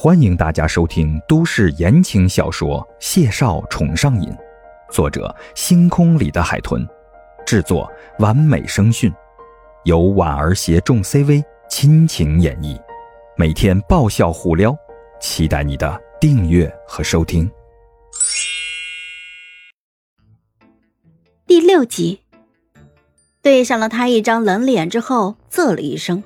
[0.00, 4.30] 欢迎大家收听都市言情小说《谢少宠上瘾》，
[4.92, 6.86] 作者：星空里的海豚，
[7.44, 9.12] 制作：完美声讯，
[9.82, 12.80] 由婉儿携众 CV 亲情演绎，
[13.36, 14.72] 每天爆笑互撩，
[15.20, 17.50] 期待你的订阅和收听。
[21.44, 22.20] 第六集，
[23.42, 26.22] 对上了他一张冷脸之后，啧了一声：“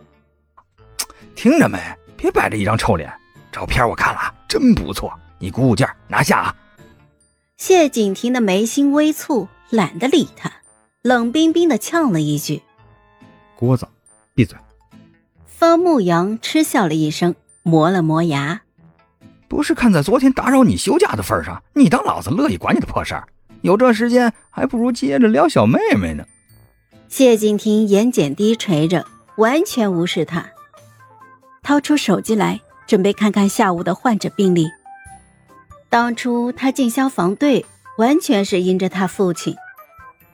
[1.34, 1.78] 听着没？
[2.18, 3.10] 别摆着一张臭脸。”
[3.52, 6.56] 照片我看了，真不错，你鼓鼓劲儿拿下啊！
[7.58, 10.50] 谢景亭的眉心微蹙，懒得理他，
[11.02, 12.62] 冷冰冰的呛了一句
[13.60, 13.86] ：“聒噪，
[14.34, 14.56] 闭嘴！”
[15.44, 18.62] 方牧阳嗤笑了一声，磨了磨牙
[19.48, 23.28] ：“不是看在昨天打扰你休假的份上，你当老子乐意管你的破事儿？
[23.60, 26.24] 有这时间，还不如接着撩小妹妹呢。”
[27.08, 30.46] 谢景亭眼睑低垂着，完全无视他，
[31.62, 32.60] 掏出手机来。
[32.86, 34.68] 准备看看下午的患者病历。
[35.88, 37.66] 当初他进消防队，
[37.98, 39.54] 完全是因着他父亲。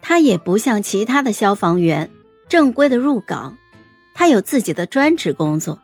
[0.01, 2.11] 他也不像其他的消防员，
[2.49, 3.59] 正规的入岗，
[4.15, 5.81] 他有自己的专职工作。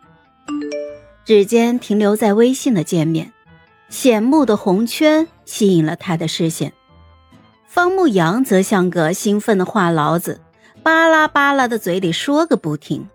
[1.25, 3.33] 指尖停留在微信的界面，
[3.89, 6.73] 显目的红圈吸引了他的视线。
[7.67, 10.41] 方牧阳则像个兴奋的话痨子，
[10.83, 13.09] 巴拉巴拉的嘴里说个不停。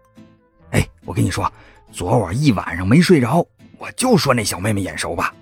[0.72, 1.50] 哎，我跟你说。
[1.91, 3.45] 昨晚一晚上没睡着，
[3.77, 5.33] 我就说那小妹妹眼熟吧，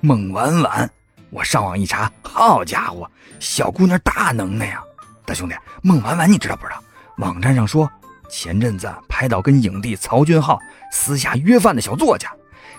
[0.00, 0.90] 孟婉婉。
[1.30, 3.10] 我上网一查，好家伙，
[3.40, 4.80] 小姑娘大能耐呀！
[5.26, 6.80] 大兄弟，孟婉婉你知道不知道？
[7.18, 7.90] 网站上说，
[8.28, 10.58] 前阵子拍到跟影帝曹俊浩
[10.92, 12.30] 私下约饭的小作家，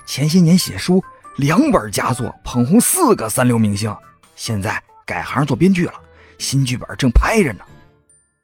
[0.05, 1.03] 前些年写书
[1.35, 3.93] 两本佳作捧红四个三流明星，
[4.37, 5.93] 现在改行做编剧了，
[6.37, 7.65] 新剧本正拍着呢。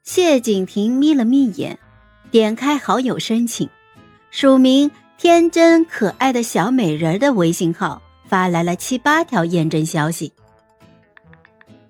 [0.02, 1.78] 谢景亭眯了眯眼，
[2.30, 3.70] 点开好友申请。
[4.32, 10.32] 署名天真可爱的小美人的微信号发来了七八条验证消息。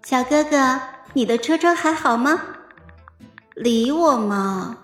[0.02, 0.80] 小哥哥，
[1.12, 2.42] 你的车车还好吗？
[3.54, 4.76] 理我吗？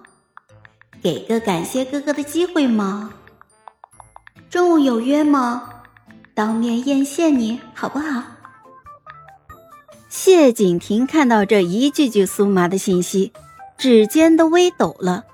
[1.03, 3.13] 给个感谢哥哥的机会吗？
[4.49, 5.69] 中午有约吗？
[6.35, 8.23] 当面艳羡你好不好？
[10.09, 13.33] 谢景亭看到这一句句酥麻的信息，
[13.77, 15.25] 指尖都微抖了。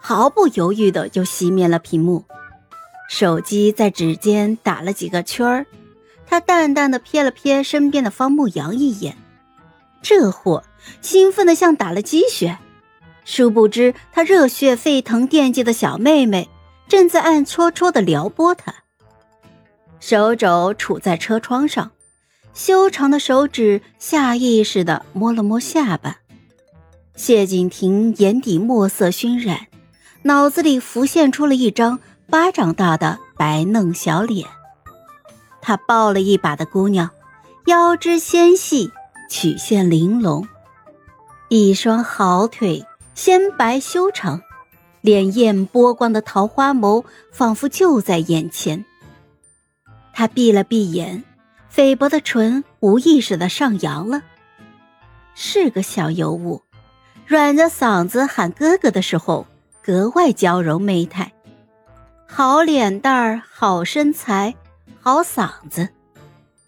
[0.00, 2.24] 毫不犹豫的就熄灭了屏幕，
[3.08, 5.66] 手机在指尖打了几个圈儿。
[6.26, 9.16] 他淡淡的瞥了瞥身边的方牧阳一眼，
[10.00, 10.64] 这货
[11.00, 12.58] 兴奋的像打了鸡血。
[13.24, 16.48] 殊不知，他热血沸腾惦记的小妹妹
[16.88, 18.74] 正在暗戳戳的撩拨他。
[20.00, 21.90] 手肘杵在车窗上，
[22.54, 26.18] 修长的手指下意识的摸了摸下巴。
[27.14, 29.66] 谢景亭眼底墨色熏染。
[30.22, 31.98] 脑子里浮现出了一张
[32.28, 34.46] 巴掌大的白嫩小脸，
[35.62, 37.10] 他抱了一把的姑娘，
[37.64, 38.90] 腰肢纤细，
[39.30, 40.46] 曲线玲珑，
[41.48, 44.42] 一双好腿纤白修长，
[45.02, 47.02] 潋滟波光的桃花眸
[47.32, 48.84] 仿佛就在眼前。
[50.12, 51.24] 他闭了闭眼，
[51.70, 54.20] 菲薄的唇无意识的上扬了，
[55.34, 56.62] 是个小尤物，
[57.26, 59.46] 软着嗓子喊哥哥的时候。
[59.82, 61.32] 格外娇柔媚态，
[62.26, 64.54] 好脸蛋儿，好身材，
[65.00, 65.88] 好嗓子，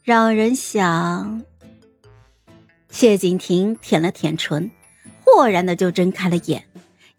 [0.03, 1.43] 让人想。
[2.89, 4.71] 谢景亭舔了舔唇，
[5.25, 6.65] 豁然的就睁开了眼，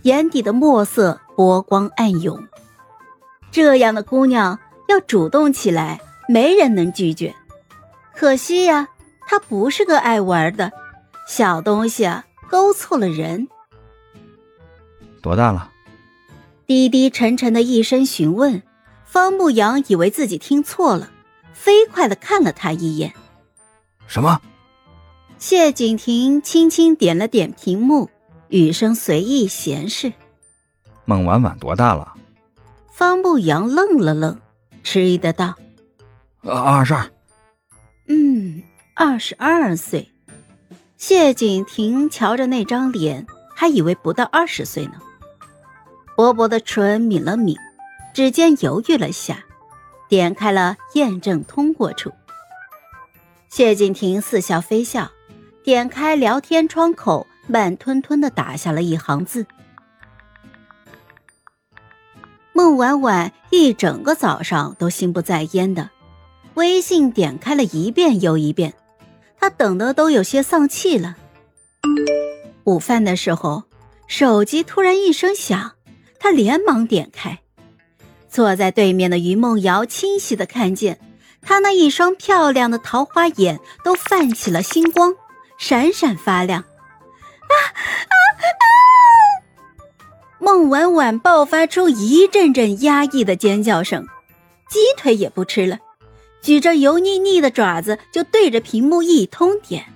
[0.01, 2.47] 眼底的墨色波光暗涌。
[3.51, 4.59] 这样的姑娘
[4.89, 7.35] 要主动起来，没人能拒绝。
[8.15, 8.87] 可惜呀，
[9.27, 10.71] 她不是个爱玩的
[11.27, 13.47] 小东西啊，勾错了人。
[15.21, 15.69] 多大了？
[16.73, 18.63] 低低沉沉的一声询问，
[19.05, 21.11] 方牧阳以为自己听错了，
[21.53, 23.13] 飞快的看了他一眼。
[24.07, 24.41] 什么？
[25.37, 28.09] 谢景亭轻轻点了点屏幕，
[28.47, 30.13] 语声随意闲适。
[31.05, 32.15] 孟婉婉多大了？
[32.91, 34.39] 方牧阳愣了愣，
[34.81, 35.53] 迟疑的道
[36.41, 37.07] ：“二十二。”
[38.09, 38.63] 嗯，
[38.95, 40.09] 二十二岁。
[40.97, 44.93] 谢景亭瞧着那张脸，还以为不到二十岁呢。
[46.15, 47.57] 薄薄的唇抿了抿，
[48.13, 49.43] 指尖犹豫了下，
[50.07, 52.11] 点开了验证通过处。
[53.49, 55.11] 谢景亭似笑非笑，
[55.63, 59.45] 点开聊天窗口，慢吞吞的打下了一行字。
[62.51, 65.89] 孟婉婉一整个早上都心不在焉的，
[66.53, 68.75] 微信点开了一遍又一遍，
[69.39, 71.17] 她等的都有些丧气了。
[72.65, 73.63] 午饭的时候，
[74.07, 75.73] 手机突然一声响。
[76.23, 77.39] 他连忙点开，
[78.29, 80.97] 坐在对面的于梦瑶清晰的看见，
[81.41, 85.15] 他那一双漂亮的桃花眼都泛起了星光，
[85.57, 86.61] 闪闪发亮。
[86.61, 88.55] 啊啊啊！
[90.39, 94.07] 孟婉婉爆发出一阵阵压抑的尖叫声，
[94.69, 95.79] 鸡腿也不吃了，
[96.41, 99.87] 举着油腻腻的爪子就对着屏幕一通点。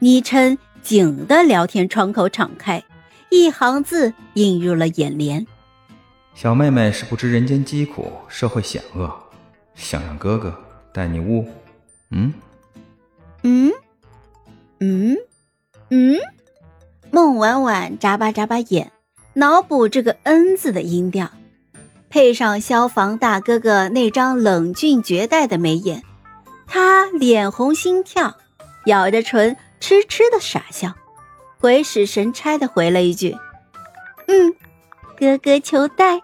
[0.00, 2.84] 昵称“景”的聊天窗口敞开，
[3.30, 5.46] 一行字映入了眼帘
[6.34, 9.10] ：“小妹妹是不知人间疾苦，社会险恶，
[9.74, 10.54] 想让哥哥
[10.92, 11.48] 带你悟？
[12.10, 12.34] 嗯？
[13.42, 13.72] 嗯？
[14.80, 15.16] 嗯？
[15.90, 16.16] 嗯？”
[17.10, 18.92] 孟婉婉眨巴眨巴眼。
[19.34, 21.30] 脑补这个 “n” 字的音调，
[22.08, 26.02] 配上消防大哥哥那张冷峻绝代的眉眼，
[26.66, 28.36] 他脸红心跳，
[28.86, 30.96] 咬着唇痴痴的傻笑，
[31.60, 33.36] 鬼使神差的回了一句
[34.28, 34.54] ：“嗯，
[35.18, 36.18] 哥哥求带。”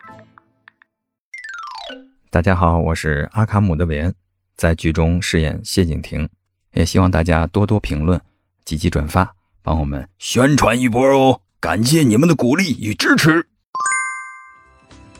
[2.32, 4.14] 大家好，我是阿卡姆的韦恩，
[4.56, 6.26] 在剧中饰演谢景婷，
[6.72, 8.18] 也希望大家多多评论，
[8.64, 11.42] 积极转发，帮我们宣传一波哦。
[11.60, 13.46] 感谢你们的鼓励与支持。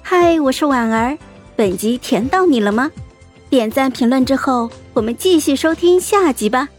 [0.01, 1.19] 嗨，我是婉儿，
[1.55, 2.91] 本集甜到你了吗？
[3.51, 6.71] 点赞评论之后，我们继续收听下集吧。